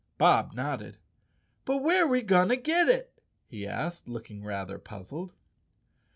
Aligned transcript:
gBob 0.19 0.55
nodded. 0.55 0.97
"But 1.63 1.83
where 1.83 2.05
are 2.05 2.07
we 2.07 2.23
going 2.23 2.49
to 2.49 2.55
get 2.57 2.89
it?" 2.89 3.21
lie 3.51 3.65
asked, 3.65 4.09
looking 4.09 4.43
rather 4.43 4.79
puzzled. 4.79 5.35